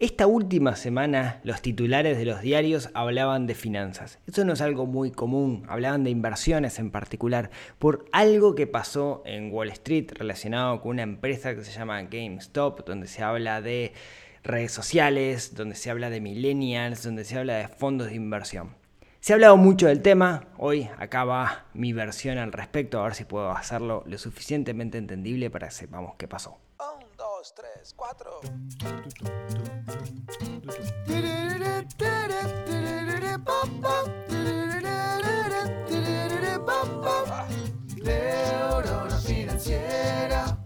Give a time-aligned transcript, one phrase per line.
[0.00, 4.18] Esta última semana los titulares de los diarios hablaban de finanzas.
[4.26, 9.22] Eso no es algo muy común, hablaban de inversiones en particular, por algo que pasó
[9.24, 13.92] en Wall Street relacionado con una empresa que se llama GameStop, donde se habla de
[14.42, 18.74] redes sociales, donde se habla de millennials, donde se habla de fondos de inversión.
[19.20, 23.24] Se ha hablado mucho del tema, hoy acaba mi versión al respecto, a ver si
[23.24, 26.58] puedo hacerlo lo suficientemente entendible para que sepamos qué pasó.
[27.52, 28.40] 3, 4.
[38.02, 40.58] Neurona financiera,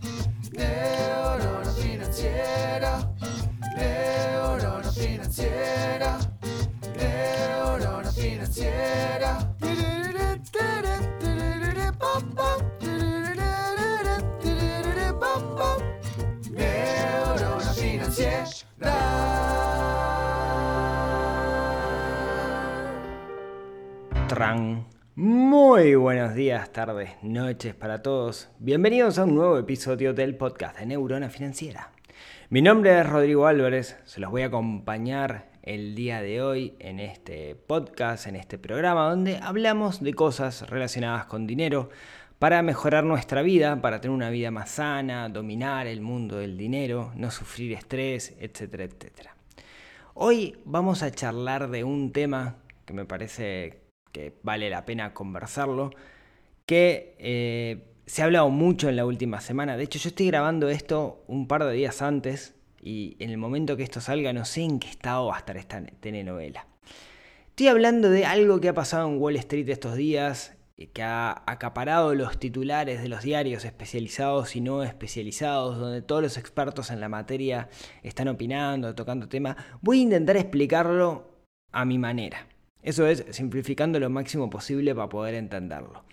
[26.59, 28.49] días, tardes, noches para todos.
[28.59, 31.93] Bienvenidos a un nuevo episodio del podcast de Neurona Financiera.
[32.51, 36.99] Mi nombre es Rodrigo Álvarez, se los voy a acompañar el día de hoy en
[36.99, 41.91] este podcast, en este programa, donde hablamos de cosas relacionadas con dinero
[42.41, 47.13] para mejorar nuestra vida, para tener una vida más sana, dominar el mundo del dinero,
[47.15, 49.37] no sufrir estrés, etcétera, etcétera.
[50.15, 55.91] Hoy vamos a charlar de un tema que me parece que vale la pena conversarlo,
[56.69, 59.79] que eh, se ha hablado mucho en la última semana.
[59.79, 63.75] De hecho, yo estoy grabando esto un par de días antes y en el momento
[63.79, 66.67] que esto salga no sé en qué estado va a estar esta telenovela.
[67.49, 70.59] Estoy hablando de algo que ha pasado en Wall Street estos días,
[70.93, 76.37] que ha acaparado los titulares de los diarios especializados y no especializados, donde todos los
[76.37, 77.71] expertos en la materia
[78.03, 79.57] están opinando, tocando temas.
[79.81, 81.31] Voy a intentar explicarlo
[81.73, 82.47] a mi manera.
[82.83, 86.05] Eso es simplificando lo máximo posible para poder entenderlo.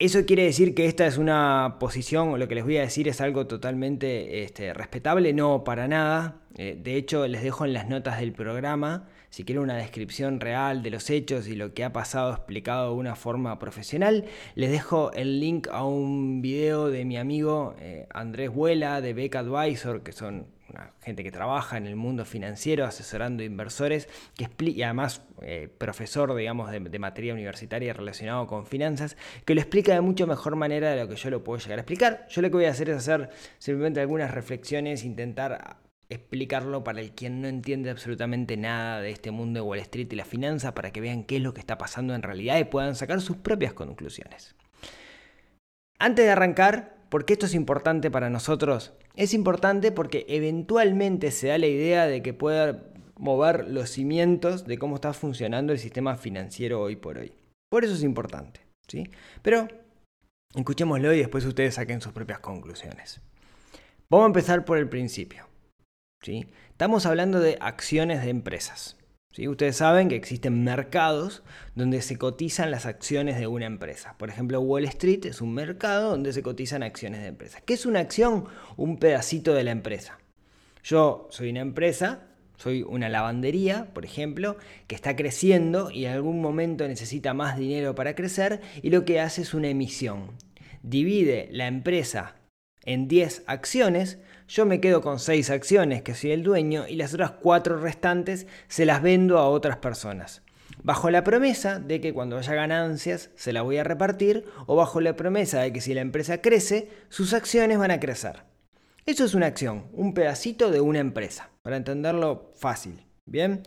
[0.00, 3.06] ¿Eso quiere decir que esta es una posición, o lo que les voy a decir
[3.06, 5.34] es algo totalmente este, respetable?
[5.34, 6.40] No, para nada.
[6.56, 10.82] Eh, de hecho, les dejo en las notas del programa, si quieren una descripción real
[10.82, 14.24] de los hechos y lo que ha pasado explicado de una forma profesional,
[14.54, 19.36] les dejo el link a un video de mi amigo eh, Andrés Vuela de Beck
[19.36, 24.82] Advisor, que son una gente que trabaja en el mundo financiero asesorando inversores que y
[24.82, 30.26] además eh, profesor digamos de, materia universitaria relacionado con finanzas que lo explica de mucho
[30.26, 32.26] mejor manera de lo que yo lo puedo llegar a explicar.
[32.28, 35.78] Yo lo que voy a hacer es hacer simplemente algunas reflexiones intentar
[36.10, 40.16] explicarlo para el quien no entiende absolutamente nada de este mundo de Wall Street y
[40.16, 42.96] la finanza para que vean qué es lo que está pasando en realidad y puedan
[42.96, 44.56] sacar sus propias conclusiones.
[45.98, 48.94] Antes de arrancar porque esto es importante para nosotros?
[49.16, 52.84] Es importante porque eventualmente se da la idea de que pueda
[53.18, 57.34] mover los cimientos de cómo está funcionando el sistema financiero hoy por hoy.
[57.68, 59.10] Por eso es importante, ¿sí?
[59.42, 59.68] Pero
[60.54, 63.20] escuchémoslo y después ustedes saquen sus propias conclusiones.
[64.08, 65.46] Vamos a empezar por el principio.
[66.22, 66.46] ¿sí?
[66.70, 68.96] Estamos hablando de acciones de empresas.
[69.38, 71.44] Ustedes saben que existen mercados
[71.76, 74.16] donde se cotizan las acciones de una empresa.
[74.18, 77.62] Por ejemplo, Wall Street es un mercado donde se cotizan acciones de empresas.
[77.64, 78.46] ¿Qué es una acción?
[78.76, 80.18] Un pedacito de la empresa.
[80.82, 82.26] Yo soy una empresa,
[82.56, 84.56] soy una lavandería, por ejemplo,
[84.88, 89.20] que está creciendo y en algún momento necesita más dinero para crecer y lo que
[89.20, 90.32] hace es una emisión.
[90.82, 92.34] Divide la empresa
[92.84, 94.18] en 10 acciones,
[94.50, 98.48] yo me quedo con 6 acciones que soy el dueño y las otras 4 restantes
[98.66, 100.42] se las vendo a otras personas.
[100.82, 105.00] Bajo la promesa de que cuando haya ganancias se las voy a repartir o bajo
[105.00, 108.42] la promesa de que si la empresa crece, sus acciones van a crecer.
[109.06, 113.06] Eso es una acción, un pedacito de una empresa, para entenderlo fácil.
[113.26, 113.62] Bien.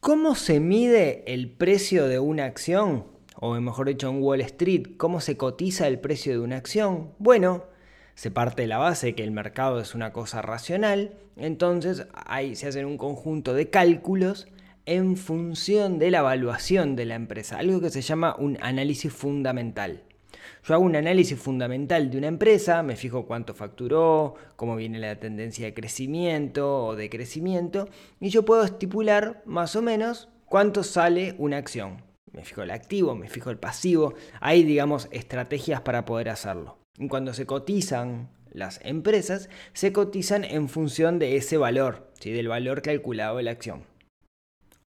[0.00, 3.06] ¿Cómo se mide el precio de una acción?
[3.36, 7.14] O mejor dicho, en Wall Street, ¿cómo se cotiza el precio de una acción?
[7.18, 7.64] Bueno,
[8.14, 12.68] se parte de la base que el mercado es una cosa racional, entonces ahí se
[12.68, 14.48] hacen un conjunto de cálculos
[14.86, 20.02] en función de la evaluación de la empresa, algo que se llama un análisis fundamental.
[20.66, 25.16] Yo hago un análisis fundamental de una empresa, me fijo cuánto facturó, cómo viene la
[25.16, 27.88] tendencia de crecimiento o de crecimiento,
[28.20, 32.02] y yo puedo estipular más o menos cuánto sale una acción.
[32.32, 36.83] Me fijo el activo, me fijo el pasivo, hay digamos estrategias para poder hacerlo.
[37.08, 42.30] Cuando se cotizan las empresas, se cotizan en función de ese valor, ¿sí?
[42.30, 43.84] del valor calculado de la acción.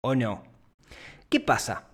[0.01, 0.43] ¿O no?
[1.29, 1.87] ¿Qué pasa?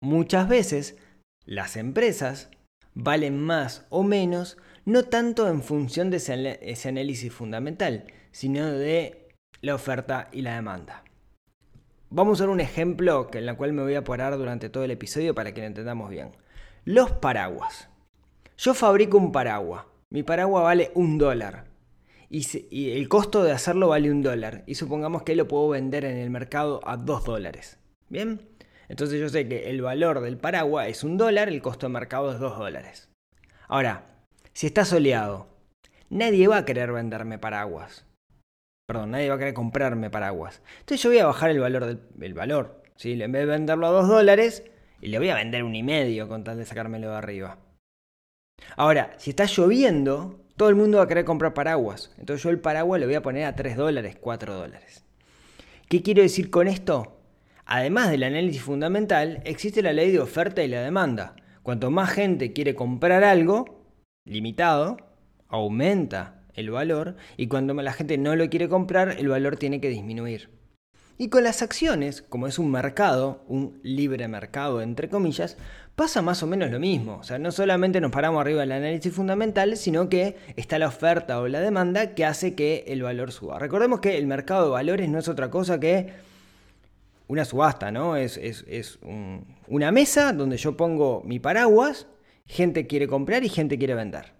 [0.00, 0.96] Muchas veces
[1.44, 2.50] las empresas
[2.94, 4.56] valen más o menos
[4.86, 9.28] no tanto en función de ese, análisis fundamental, sino de
[9.60, 11.02] la oferta y la demanda.
[12.08, 14.92] Vamos a ver un ejemplo en el cual me voy a parar durante todo el
[14.92, 16.32] episodio para que lo entendamos bien.
[16.84, 17.90] Los paraguas.
[18.58, 19.84] Yo fabrico un paraguas.
[20.10, 21.66] Mi paraguas vale un dólar.
[22.28, 24.64] Y, el costo de hacerlo vale un dólar.
[24.66, 27.78] Y supongamos que lo puedo vender en el mercado a dos dólares.
[28.08, 28.40] ¿Bien?
[28.88, 32.32] Entonces yo sé que el valor del paraguas es un dólar, el costo de mercado
[32.32, 33.10] es dos dólares.
[33.68, 34.06] Ahora,
[34.52, 35.48] si está soleado,
[36.08, 38.06] nadie va a querer venderme paraguas.
[38.86, 40.62] Perdón, nadie va a querer comprarme paraguas.
[40.80, 42.82] Entonces yo voy a bajar el valor del valor.
[42.94, 43.20] ¿sí?
[43.20, 44.64] En vez de venderlo a 2 dólares,
[45.00, 47.58] y le voy a vender un y medio con tal de sacármelo de arriba.
[48.76, 52.12] Ahora, si está lloviendo, todo el mundo va a querer comprar paraguas.
[52.18, 55.02] Entonces yo el paraguas le voy a poner a 3 dólares, 4 dólares.
[55.88, 57.16] ¿Qué quiero decir con esto?
[57.64, 61.36] Además del análisis fundamental, existe la ley de oferta y la demanda.
[61.62, 63.82] Cuanto más gente quiere comprar algo,
[64.24, 64.98] limitado,
[65.48, 69.88] aumenta el valor y cuando la gente no lo quiere comprar, el valor tiene que
[69.88, 70.50] disminuir.
[71.18, 75.56] Y con las acciones, como es un mercado, un libre mercado entre comillas,
[75.94, 77.16] pasa más o menos lo mismo.
[77.16, 81.40] O sea, no solamente nos paramos arriba del análisis fundamental, sino que está la oferta
[81.40, 83.58] o la demanda que hace que el valor suba.
[83.58, 86.12] Recordemos que el mercado de valores no es otra cosa que
[87.28, 88.16] una subasta, ¿no?
[88.16, 88.38] Es,
[89.68, 92.06] una mesa donde yo pongo mi paraguas,
[92.44, 94.34] gente quiere comprar y gente quiere vender.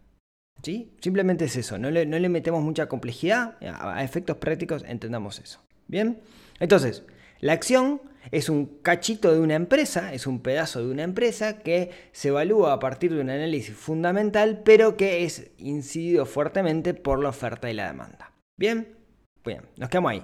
[0.62, 0.94] ¿Sí?
[1.00, 5.65] Simplemente es eso, no le, metemos mucha complejidad, a, efectos prácticos entendamos eso.
[5.88, 6.20] ¿Bien?
[6.60, 7.04] Entonces,
[7.40, 8.00] la acción
[8.30, 12.72] es un cachito de una empresa, es un pedazo de una empresa que se evalúa
[12.72, 17.74] a partir de un análisis fundamental, pero que es incidido fuertemente por la oferta y
[17.74, 18.32] la demanda.
[18.56, 18.96] ¿Bien?
[19.44, 20.22] Bien, nos quedamos ahí.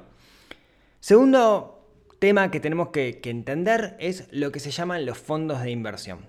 [0.99, 1.82] Segundo
[2.19, 6.20] tema que tenemos que, entender es lo que se llaman los fondos de inversión.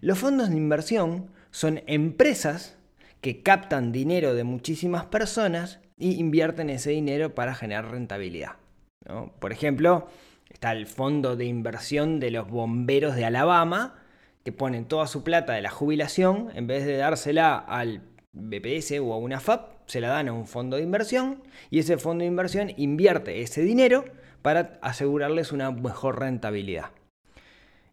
[0.00, 2.78] Los fondos de inversión son empresas
[3.20, 8.61] que captan dinero de muchísimas personas y invierten ese dinero para generar rentabilidad.
[9.38, 10.08] Por ejemplo,
[10.50, 14.02] está el fondo de inversión de los bomberos de Alabama,
[14.44, 18.02] que ponen toda su plata de la jubilación, en vez de dársela al
[18.32, 21.98] BPS o a una FAP, se la dan a un fondo de inversión y ese
[21.98, 24.04] fondo de inversión invierte ese dinero
[24.40, 26.90] para asegurarles una mejor rentabilidad.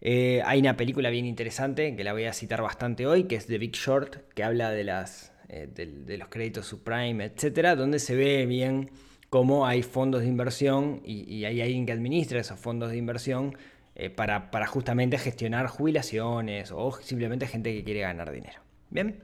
[0.02, 3.48] Eh, hay una película bien interesante que la voy a citar bastante hoy, que es
[3.48, 8.16] The Big Short, que habla de, las, eh, de, los créditos subprime, etcétera, donde se
[8.16, 8.92] ve bien
[9.30, 13.58] cómo hay fondos de inversión y, hay alguien que administra esos fondos de inversión
[13.96, 18.62] eh, para, justamente gestionar jubilaciones o simplemente gente que quiere ganar dinero.
[18.90, 19.24] ¿Bien?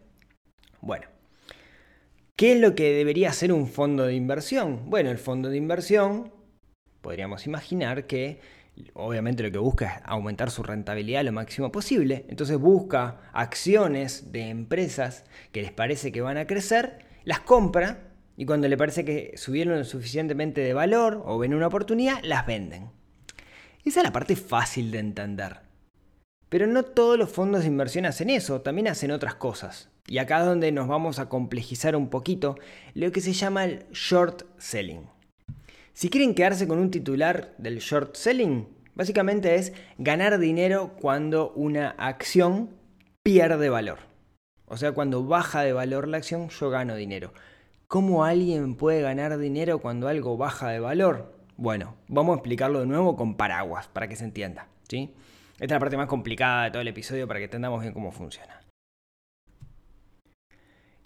[0.82, 1.08] Bueno.
[2.36, 4.90] ¿Qué es lo que debería ser un fondo de inversión?
[4.90, 6.34] Bueno, el fondo de inversión
[7.02, 8.42] podríamos imaginar que
[8.94, 12.26] obviamente lo que busca es aumentar su rentabilidad lo máximo posible.
[12.28, 15.24] Entonces busca acciones de empresas
[15.54, 19.86] que les parece que van a crecer, las compra y cuando le parece que subieron
[19.86, 22.90] suficientemente de valor o ven una oportunidad, las venden.
[23.86, 25.60] Esa es la parte fácil de entender.
[26.50, 29.90] Pero no todos los fondos de inversión hacen eso, también hacen otras cosas.
[30.08, 32.58] Y acá es donde nos vamos a complejizar un poquito
[32.94, 35.10] lo que se llama el short selling.
[35.94, 41.92] Si quieren quedarse con un titular del short selling, básicamente es ganar dinero cuando una
[41.92, 42.70] acción
[43.24, 44.00] pierde valor.
[44.66, 47.34] O sea, cuando baja de valor la acción, yo gano dinero.
[47.88, 51.36] ¿Cómo alguien puede ganar dinero cuando algo baja de valor?
[51.56, 54.68] Bueno, vamos a explicarlo de nuevo con paraguas para que se entienda.
[54.90, 55.14] ¿sí?
[55.54, 58.12] Esta es la parte más complicada de todo el episodio para que entendamos bien cómo
[58.12, 58.60] funciona.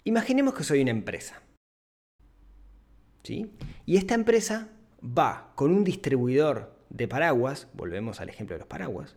[0.04, 1.42] Imaginemos que soy una empresa.
[3.24, 3.52] ¿sí?
[3.84, 4.68] Y esta empresa
[5.04, 9.16] va con un distribuidor de paraguas, volvemos al ejemplo de los paraguas,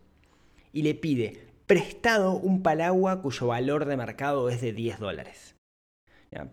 [0.74, 5.56] y le pide prestado un paraguas cuyo valor de mercado es de 10 dólares.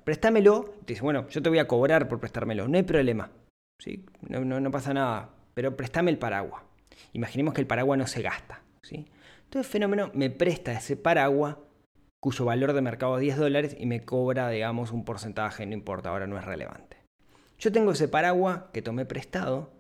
[0.05, 3.31] Préstamelo, te dice, bueno, yo te voy a cobrar por prestármelo, no hay problema,
[3.79, 4.05] ¿sí?
[4.29, 6.63] no, no, pasa nada, pero préstame el paraguas.
[7.13, 8.63] Imaginemos que el paraguas no se gasta.
[8.83, 9.07] ¿sí?
[9.45, 11.57] Entonces fenómeno me presta ese paraguas
[12.21, 16.11] cuyo valor de mercado es 10 dólares y me cobra, digamos, un porcentaje, no importa,
[16.11, 16.99] ahora no es relevante.
[17.59, 19.73] Yo tengo ese paraguas que tomé prestado,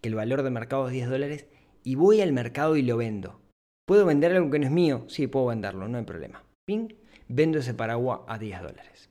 [0.00, 1.46] que el valor de mercado es 10 dólares,
[1.84, 3.40] y voy al mercado y lo vendo.
[3.86, 5.04] ¿Puedo vender algo que no es mío?
[5.08, 6.44] Sí, puedo venderlo, no hay problema.
[6.66, 6.88] Ping,
[7.28, 9.10] vendo ese paraguas a 10 dólares.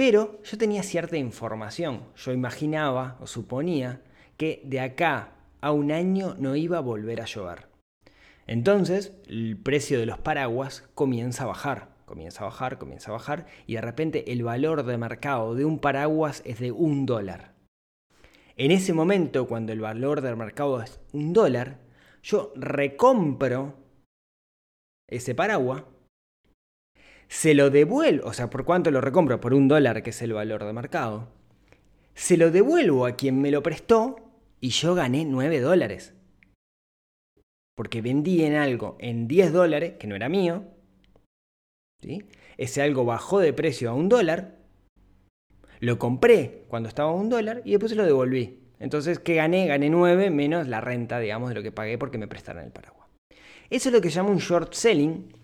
[0.00, 2.04] Pero yo tenía cierta información.
[2.16, 4.00] Yo imaginaba o suponía
[4.38, 7.66] que de acá a un año no iba a volver a llover.
[8.46, 13.46] Entonces, el precio de los paraguas comienza a bajar comienza a bajar, comienza a bajar
[13.66, 17.52] y de repente el valor de mercado de un paraguas es de un dólar.
[18.56, 21.78] En ese momento, cuando el valor del mercado es un dólar,
[22.22, 23.74] yo recompro
[25.06, 25.84] ese paraguas,
[27.30, 29.40] se lo devuelvo, o sea, ¿por cuánto lo recompro?
[29.40, 31.28] Por un dólar, que es el valor de mercado.
[32.12, 34.16] Se lo devuelvo a quien me lo prestó
[34.60, 36.12] y yo gané 9 dólares.
[37.76, 40.64] Porque vendí en algo en 10 dólares, que no era mío.
[42.02, 42.24] ¿sí?
[42.58, 44.56] Ese algo bajó de precio a un dólar.
[45.78, 48.58] Lo compré cuando estaba a un dólar y después se lo devolví.
[48.80, 49.68] Entonces, ¿qué gané?
[49.68, 53.08] Gané 9 menos la renta, digamos, de lo que pagué porque me prestaron el paraguas.
[53.70, 55.39] Eso es lo que llamo un short selling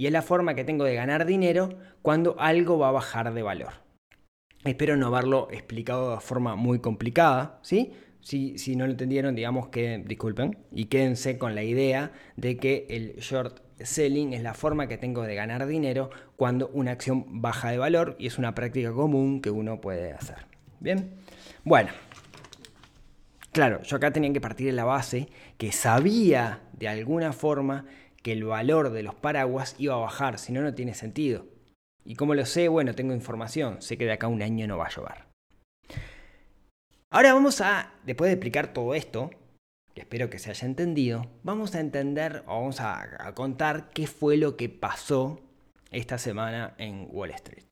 [0.00, 1.68] y es la forma que tengo de ganar dinero
[2.00, 3.74] cuando algo va a bajar de valor.
[4.64, 7.92] Espero no haberlo explicado de forma muy complicada, ¿sí?
[8.22, 12.86] Si, si no lo entendieron, digamos que disculpen y quédense con la idea de que
[12.88, 17.70] el short selling es la forma que tengo de ganar dinero cuando una acción baja
[17.70, 20.46] de valor y es una práctica común que uno puede hacer.
[20.80, 21.10] Bien,
[21.62, 21.90] bueno,
[23.52, 25.28] claro, yo acá tenía que partir de la base
[25.58, 27.84] que sabía de alguna forma
[28.22, 31.46] que el valor de los paraguas iba a bajar, si no, no tiene sentido.
[32.04, 32.68] ¿Y cómo lo sé?
[32.68, 35.24] Bueno, tengo información, sé que de acá a un año no va a llover.
[37.10, 39.30] Ahora vamos a, después de explicar todo esto,
[39.94, 44.06] que espero que se haya entendido, vamos a entender o vamos a, a contar qué
[44.06, 45.40] fue lo que pasó
[45.90, 47.66] esta semana en Wall Street.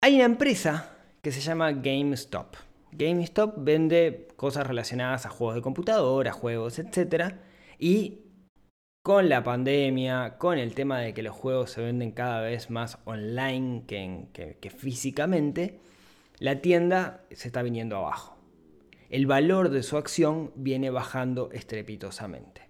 [0.00, 2.56] Hay una empresa que se llama GameStop.
[2.92, 7.34] GameStop vende cosas relacionadas a juegos de computadora, juegos, etc.
[7.78, 8.29] Y
[9.02, 12.98] con la pandemia, con el tema de que los juegos se venden cada vez más
[13.04, 15.80] online que, físicamente,
[16.38, 18.36] la tienda se está viniendo abajo.
[19.08, 22.68] El valor de su acción viene bajando estrepitosamente.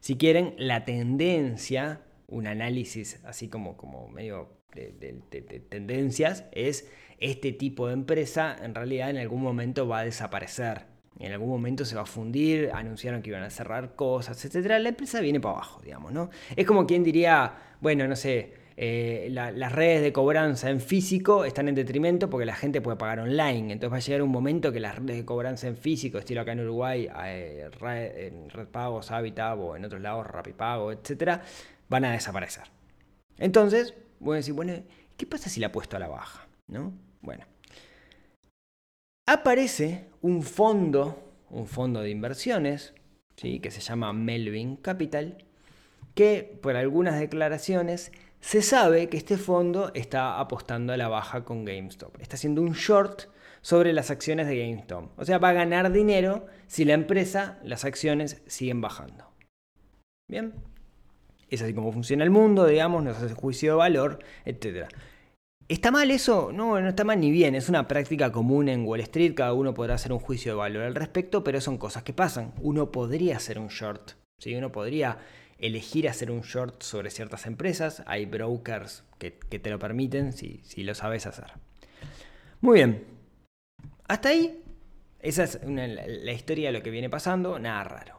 [0.00, 7.52] Si quieren, la tendencia, un análisis así como, como medio de, de tendencias, es este
[7.52, 10.89] tipo de empresa en realidad en algún momento va a desaparecer
[11.20, 14.78] en algún momento se va a fundir, anunciaron que iban a cerrar cosas, etc.
[14.80, 16.30] La empresa viene para abajo, digamos, ¿no?
[16.56, 21.68] Es como quien diría, bueno, no sé, eh, las redes de cobranza en físico están
[21.68, 23.74] en detrimento porque la gente puede pagar online.
[23.74, 26.52] Entonces va a llegar un momento que las redes de cobranza en físico, estilo acá
[26.52, 27.68] en Uruguay, eh,
[28.16, 31.40] en Red Pagos, Habitat o en otros lados, Rapipago, etc.,
[31.90, 32.64] van a desaparecer.
[33.38, 34.72] Entonces, voy a decir, bueno,
[35.18, 36.48] ¿qué pasa si la puesto a la baja?
[36.66, 36.94] ¿No?
[37.20, 37.44] Bueno
[39.32, 42.94] aparece un fondo, un fondo de inversiones,
[43.36, 43.60] ¿sí?
[43.60, 45.44] que se llama Melvin Capital,
[46.14, 48.10] que por algunas declaraciones
[48.40, 52.20] se sabe que este fondo está apostando a la baja con GameStop.
[52.20, 53.28] Está haciendo un short
[53.60, 55.16] sobre las acciones de GameStop.
[55.16, 59.30] O sea, va a ganar dinero si la empresa, las acciones siguen bajando.
[60.28, 60.54] Bien.
[61.48, 64.88] Es así como funciona el mundo, digamos, nos hace juicio de valor, etc.
[65.70, 66.50] ¿Está mal eso?
[66.52, 67.54] No, no está mal ni bien.
[67.54, 69.34] Es una práctica común en Wall Street.
[69.34, 72.52] Cada uno podrá hacer un juicio de valor al respecto, pero son cosas que pasan.
[72.60, 74.14] Uno podría hacer un short.
[74.38, 74.56] ¿sí?
[74.56, 75.18] Uno podría
[75.58, 78.02] elegir hacer un short sobre ciertas empresas.
[78.06, 81.52] Hay brokers que, te lo permiten si, si, lo sabes hacer.
[82.60, 83.04] Muy bien.
[84.08, 84.64] Hasta ahí,
[85.20, 87.60] esa es la historia de lo que viene pasando.
[87.60, 88.18] Nada raro.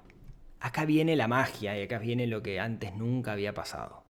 [0.62, 4.01] Acá viene la magia y acá viene lo que antes nunca había pasado.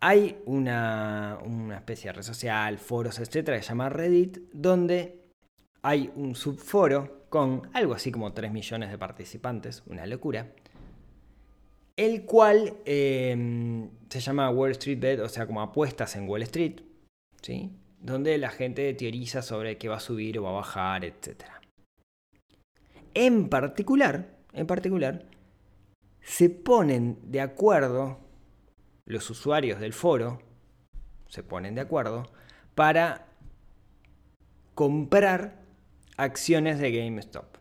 [0.00, 1.38] Hay una,
[1.76, 5.24] especie de red social, foros, etcétera, que se llama Reddit, donde
[5.82, 10.52] hay un subforo con algo así como 3 millones de participantes, una locura,
[11.96, 16.80] el cual em, se llama Wall Street Bet, o sea, como apuestas en Wall Street,
[17.42, 17.72] ¿sí?
[18.00, 21.44] donde la gente teoriza sobre qué va a subir o va a bajar, etc.
[23.14, 25.24] En particular, en particular,
[26.20, 28.27] se ponen de acuerdo
[29.08, 30.38] los usuarios del foro
[31.28, 32.30] se ponen de acuerdo
[32.74, 33.26] para
[34.74, 35.62] comprar
[36.16, 37.56] acciones de GameStop.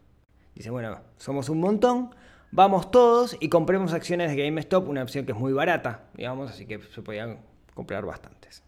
[0.55, 2.13] Dice, bueno, somos un montón,
[2.51, 6.65] vamos todos y compremos acciones de GameStop, una opción que es muy barata, digamos, así
[6.65, 7.39] que se podían
[7.73, 8.61] comprar bastantes.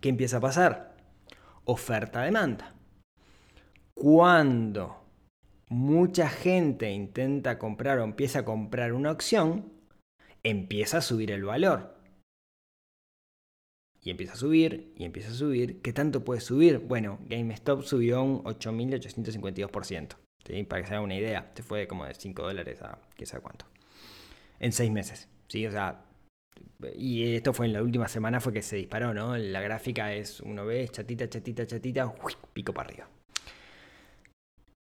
[0.00, 0.96] ¿Qué empieza a pasar?
[1.64, 2.74] Oferta-demanda.
[3.94, 5.04] Cuando
[5.68, 9.81] mucha gente intenta comprar o empieza a comprar una acción,
[10.42, 11.96] empieza a subir el valor.
[14.00, 15.80] Y empieza a subir, y empieza a subir.
[15.80, 16.78] ¿Qué tanto puede subir?
[16.78, 20.16] Bueno, GameStop subió un 8.852%.
[20.44, 20.62] ¿sí?
[20.64, 21.52] Para que se haga una idea.
[21.54, 23.66] Se fue como de 5 dólares a quién sabe cuánto.
[24.58, 25.28] En 6 meses.
[25.46, 25.66] ¿sí?
[25.66, 26.04] O sea,
[26.96, 29.36] y esto fue en la última semana fue que se disparó, ¿no?
[29.36, 32.12] La gráfica es, uno ve, chatita, chatita, chatita,
[32.52, 33.08] pico para arriba.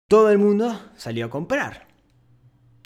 [0.10, 1.91] Todo el mundo salió a comprar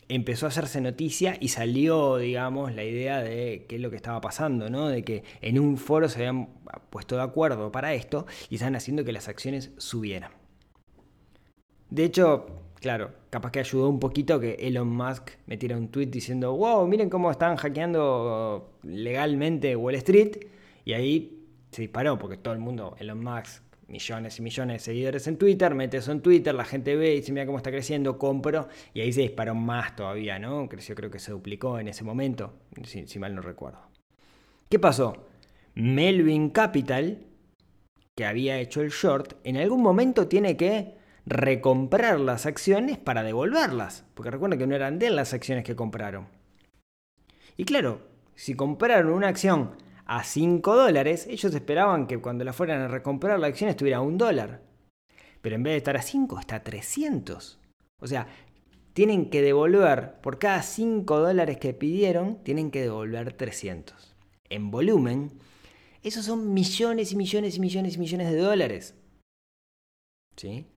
[0.09, 4.21] empezó a hacerse noticia y salió, digamos, la idea de qué es lo que estaba
[4.21, 4.87] pasando, ¿no?
[4.87, 6.49] De que en un foro se habían
[6.89, 10.31] puesto de acuerdo para esto y estaban haciendo que las acciones subieran.
[11.89, 12.45] De hecho,
[12.79, 17.09] claro, capaz que ayudó un poquito que Elon Musk metiera un tweet diciendo, wow, miren
[17.09, 20.47] cómo están hackeando legalmente Wall Street.
[20.83, 25.27] Y ahí se disparó, porque todo el mundo, Elon Musk, millones y millones de seguidores
[25.27, 28.17] en Twitter, mete eso en Twitter, la gente ve y dice, mira cómo está creciendo,
[28.17, 30.67] compro, y ahí se disparó más todavía, ¿no?
[30.67, 33.79] Creció, creo que se duplicó en ese momento, si, mal no recuerdo.
[34.69, 35.27] ¿Qué pasó?
[35.75, 37.25] Melvin Capital,
[38.15, 44.05] que había hecho el short, en algún momento tiene que recomprar las acciones para devolverlas.
[44.13, 46.27] Porque recuerden que no eran de las acciones que compraron.
[47.57, 48.01] Y claro,
[48.35, 49.71] si compraron una acción
[50.05, 54.01] a 5 dólares, ellos esperaban que cuando la fueran a recomprar la acción estuviera a
[54.01, 54.61] un dólar.
[55.41, 57.59] Pero en vez de estar a 5, está a 300.
[57.99, 58.27] O sea,
[58.93, 64.15] tienen que devolver, por cada 5 dólares que pidieron, tienen que devolver 300.
[64.49, 65.31] En volumen,
[66.03, 68.95] esos son millones y millones y millones y millones de dólares.
[70.37, 70.67] ¿Sí?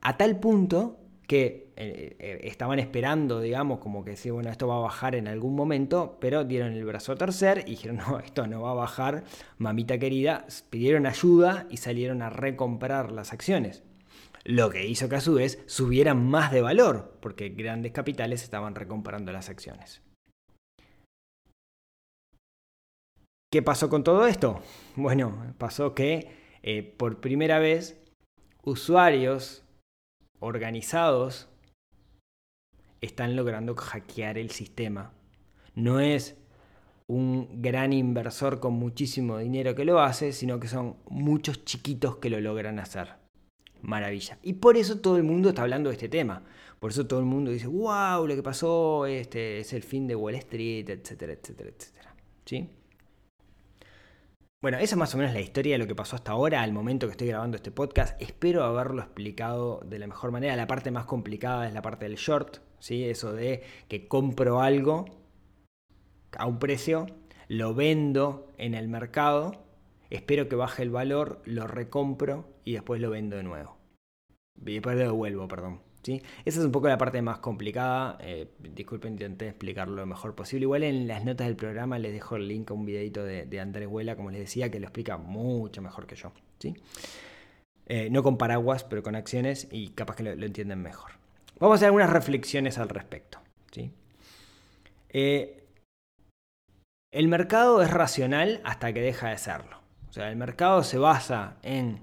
[0.00, 4.76] A tal punto que eh, eh, estaban esperando, digamos, como que sí, bueno, esto va
[4.76, 8.46] a bajar en algún momento, pero dieron el brazo a torcer y dijeron, no, esto
[8.46, 9.24] no va a bajar,
[9.58, 13.82] mamita querida, pidieron ayuda y salieron a recomprar las acciones.
[14.44, 18.74] Lo que hizo que a su vez subieran más de valor, porque grandes capitales estaban
[18.74, 20.02] recomprando las acciones.
[23.52, 24.62] ¿Qué pasó con todo esto?
[24.96, 26.30] Bueno, pasó que
[26.62, 28.02] eh, por primera vez
[28.64, 29.62] usuarios
[30.42, 31.48] organizados
[33.00, 35.12] están logrando hackear el sistema.
[35.74, 36.36] No es
[37.06, 42.28] un gran inversor con muchísimo dinero que lo hace, sino que son muchos chiquitos que
[42.28, 43.14] lo logran hacer.
[43.82, 44.38] Maravilla.
[44.42, 46.42] Y por eso todo el mundo está hablando de este tema.
[46.80, 50.16] Por eso todo el mundo dice, wow, lo que pasó este, es el fin de
[50.16, 52.14] Wall Street, etcétera, etcétera, etcétera.
[52.44, 52.68] ¿Sí?
[54.62, 56.72] Bueno, esa es más o menos la historia de lo que pasó hasta ahora, al
[56.72, 58.22] momento que estoy grabando este podcast.
[58.22, 60.54] Espero haberlo explicado de la mejor manera.
[60.54, 63.02] La parte más complicada es la parte del short, ¿sí?
[63.02, 65.06] Eso de que compro algo
[66.38, 67.06] a un precio,
[67.48, 69.64] lo vendo en el mercado,
[70.10, 73.78] espero que baje el valor, lo recompro y después lo vendo de nuevo.
[74.54, 75.80] Después lo devuelvo, perdón.
[76.04, 78.18] Esa es un poco la parte más complicada.
[78.20, 80.64] Eh, disculpen, intenté explicarlo lo mejor posible.
[80.64, 83.88] Igual en las notas del programa les dejo el link a un videito de, Andrés
[83.88, 86.32] Huela, como les decía, que lo explica mucho mejor que yo.
[86.58, 86.74] ¿sí?
[87.86, 91.12] Eh, no con paraguas, pero con acciones y capaz que lo, entienden mejor.
[91.60, 93.38] Vamos a hacer algunas reflexiones al respecto.
[93.70, 93.92] ¿sí?
[95.10, 95.64] Eh,
[97.12, 99.78] el mercado es racional hasta que deja de serlo.
[100.08, 102.00] O sea, el mercado se basa en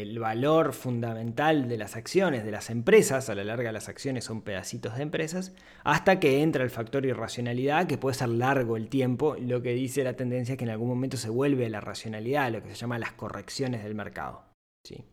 [0.00, 4.42] el valor fundamental de las acciones de las empresas, a la larga las acciones son
[4.42, 5.52] pedacitos de empresas,
[5.84, 10.04] hasta que entra el factor irracionalidad, que puede ser largo el tiempo, lo que dice
[10.04, 12.98] la tendencia es que en algún momento se vuelve la racionalidad, lo que se llama
[12.98, 14.44] las correcciones del mercado.
[14.84, 15.04] ¿sí?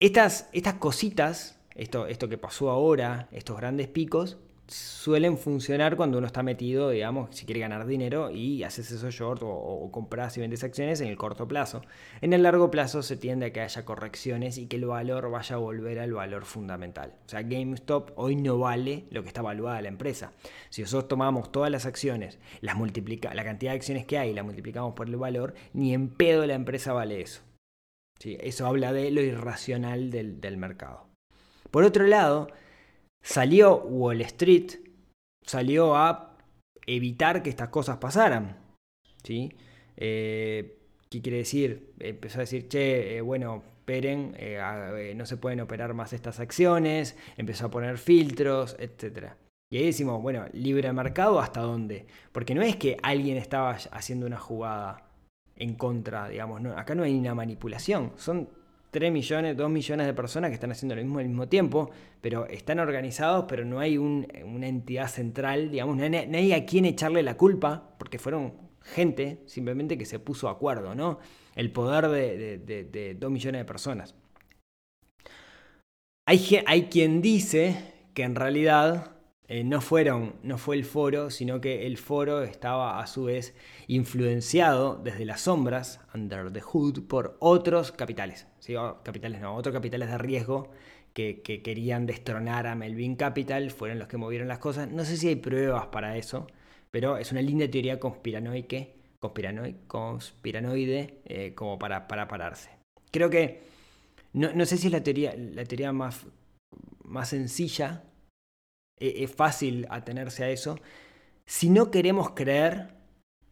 [0.00, 6.26] Estas, estas cositas, esto, esto que pasó ahora, estos grandes picos, suelen funcionar cuando uno
[6.26, 10.64] está metido, digamos, si quiere ganar dinero y haces esos short o, compras y vendes
[10.64, 11.82] acciones en el corto plazo.
[12.20, 15.56] En el largo plazo se tiende a que haya correcciones y que el valor vaya
[15.56, 17.14] a volver al valor fundamental.
[17.26, 20.32] O sea, GameStop hoy no vale lo que está evaluada la empresa.
[20.70, 24.34] Si nosotros tomamos todas las acciones, las multiplica, la cantidad de acciones que hay y
[24.34, 27.42] la multiplicamos por el valor, ni en pedo la empresa vale eso.
[28.18, 28.36] ¿Sí?
[28.40, 31.06] Eso habla de lo irracional del, del mercado.
[31.70, 32.48] Por otro lado,
[33.26, 34.74] Salió Wall Street,
[35.42, 36.36] salió a
[36.86, 38.56] evitar que estas cosas pasaran.
[39.24, 39.52] ¿sí?
[39.96, 40.78] Eh,
[41.10, 41.92] ¿Qué quiere decir?
[41.98, 47.16] Empezó a decir, che, eh, bueno, esperen, eh, no se pueden operar más estas acciones,
[47.36, 49.32] empezó a poner filtros, etc.
[49.70, 52.06] Y ahí decimos, bueno, libre mercado hasta dónde?
[52.30, 55.10] Porque no es que alguien estaba haciendo una jugada
[55.56, 58.48] en contra, digamos, no, acá no hay una manipulación, son
[58.96, 61.90] 3 millones, 2 millones de personas que están haciendo lo mismo al mismo tiempo,
[62.22, 67.22] pero están organizados, pero no hay una entidad central, digamos, no hay, a quien echarle
[67.22, 71.18] la culpa, porque fueron gente simplemente que se puso a acuerdo, ¿no?
[71.54, 74.14] El poder de, 2 millones de personas.
[76.26, 77.76] Hay, hay quien dice
[78.14, 79.15] que en realidad
[79.48, 83.54] eh, no, fueron, no fue el foro, sino que el foro estaba a su vez
[83.86, 88.48] influenciado desde las sombras, under the hood, por otros capitales.
[88.58, 88.74] ¿sí?
[89.04, 90.72] capitales no, otros capitales de riesgo
[91.12, 94.90] que, querían destronar a Melvin Capital, fueron los que movieron las cosas.
[94.90, 96.48] No sé si hay pruebas para eso,
[96.90, 98.88] pero es una linda teoría conspiranoide,
[99.86, 102.70] conspiranoide, eh, como para, para pararse.
[103.12, 103.62] Creo que,
[104.32, 106.26] no, no, sé si es la teoría, la teoría más,
[107.04, 108.02] más sencilla
[108.98, 110.78] es fácil atenerse a eso,
[111.44, 112.94] si no queremos creer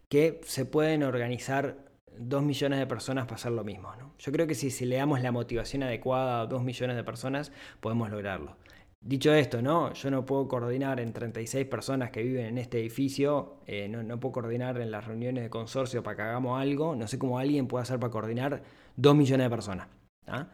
[0.08, 1.84] que se pueden organizar
[2.18, 3.90] 2 millones de personas para hacer lo mismo.
[4.18, 7.52] Yo creo que si, si le damos la motivación adecuada a 2 millones de personas,
[7.80, 8.56] podemos lograrlo.
[9.00, 9.92] Dicho esto, ¿no?
[9.92, 14.32] Yo no puedo coordinar en 36 personas que viven en este edificio, eh, no, puedo
[14.32, 17.82] coordinar en las reuniones de consorcio para que hagamos algo, no sé cómo alguien puede
[17.82, 18.62] hacer para coordinar
[18.96, 19.88] 2 millones de personas.
[20.26, 20.48] ¿ah?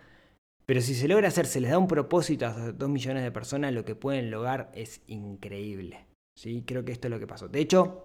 [0.70, 3.72] Pero si se logra hacer, se les da un propósito a 2 millones de personas,
[3.72, 6.06] lo que pueden lograr es increíble.
[6.36, 6.62] ¿sí?
[6.64, 7.48] Creo que esto es lo que pasó.
[7.48, 8.04] De hecho,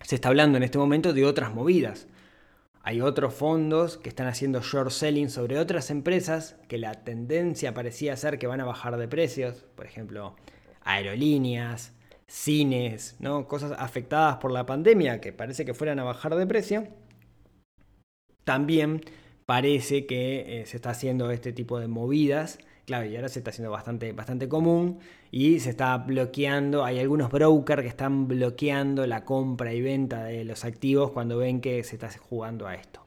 [0.00, 2.06] se está hablando en este momento de otras movidas.
[2.82, 8.16] Hay otros fondos que están haciendo short selling sobre otras empresas que la tendencia parecía
[8.16, 10.36] ser que van a bajar de precios, por ejemplo,
[10.80, 11.92] aerolíneas,
[12.26, 13.46] cines, ¿no?
[13.46, 16.88] cosas afectadas por la pandemia que parece que fueran a bajar de precio.
[18.44, 19.02] También
[19.50, 23.50] parece que eh, se está haciendo este tipo de movidas Claro, y ahora se está
[23.50, 25.00] haciendo bastante, bastante común
[25.32, 30.44] y se está bloqueando, hay algunos brokers que están bloqueando la compra y venta de
[30.44, 33.04] los activos cuando ven que se está jugando a esto.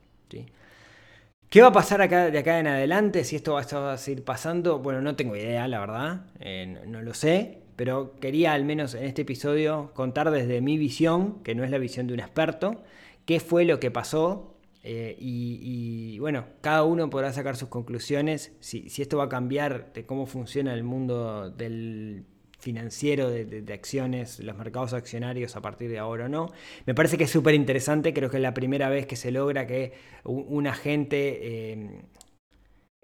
[1.49, 3.23] ¿Qué va a pasar de acá en adelante?
[3.23, 7.13] Si esto va a seguir pasando, bueno, no tengo idea, la verdad, eh, no lo
[7.13, 11.71] sé, pero quería al menos en este episodio contar desde mi visión, que no es
[11.71, 12.83] la visión de un experto,
[13.25, 14.52] qué fue lo que pasó
[14.83, 20.05] eh, y, bueno, cada uno podrá sacar sus conclusiones si, esto va a cambiar de
[20.05, 22.25] cómo funciona el mundo del
[22.59, 26.51] financiero de, acciones, los mercados accionarios a partir de ahora o no.
[26.85, 29.67] Me parece que es súper interesante, creo que es la primera vez que se logra
[29.67, 29.93] que
[30.23, 32.03] un, agente, em,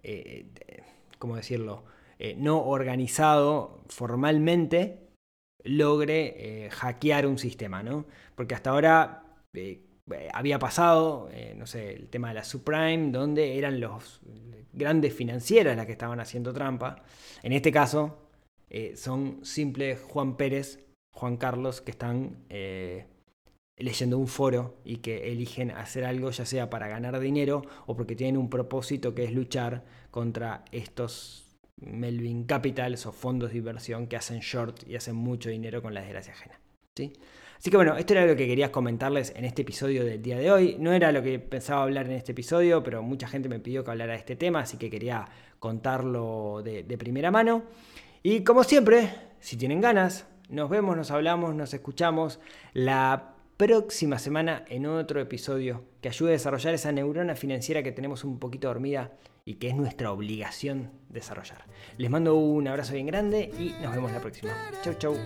[0.04, 0.46] eh,
[1.18, 1.86] ¿cómo decirlo?,
[2.20, 5.08] eh, no organizado formalmente
[5.64, 8.06] logre hackear un sistema, ¿no?
[8.36, 9.82] Porque hasta ahora eh,
[10.34, 14.22] había pasado, eh, no sé, el tema de la subprime, donde eran los
[14.74, 17.04] grandes financieras las que estaban haciendo trampa.
[17.44, 18.18] En este caso,
[18.70, 20.80] eh, son simples Juan Pérez,
[21.12, 22.38] Juan Carlos, que están
[23.78, 28.16] leyendo un foro y que eligen hacer algo, ya sea para ganar dinero o porque
[28.16, 31.50] tienen un propósito que es luchar contra estos
[31.82, 36.02] Melvin Capitals o fondos de inversión que hacen short y hacen mucho dinero con la
[36.02, 36.60] desgracia ajena.
[36.96, 37.14] ¿sí?
[37.60, 40.50] Así que bueno, esto era lo que quería comentarles en este episodio del día de
[40.50, 40.78] hoy.
[40.80, 43.92] No era lo que pensaba hablar en este episodio, pero mucha gente me pidió que
[43.92, 45.28] hablara de este tema, así que quería
[45.60, 47.64] contarlo de, primera mano.
[48.24, 49.10] Y como siempre,
[49.42, 52.40] si tienen ganas, nos vemos, nos hablamos, nos escuchamos
[52.72, 58.24] la próxima semana en otro episodio que ayude a desarrollar esa neurona financiera que tenemos
[58.24, 59.12] un poquito dormida
[59.44, 61.66] y que es nuestra obligación desarrollar.
[61.98, 64.54] Les mando un abrazo bien grande y nos vemos la próxima.
[64.82, 65.18] Chau, chau.